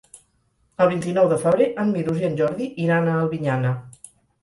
El 0.85 0.89
vint-i-nou 0.93 1.29
de 1.35 1.37
febrer 1.45 1.69
en 1.85 1.93
Milos 1.99 2.25
i 2.25 2.29
en 2.33 2.41
Jordi 2.43 2.73
iran 2.89 3.07
a 3.15 3.23
Albinyana. 3.23 3.81